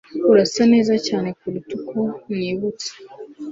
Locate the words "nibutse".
2.37-2.89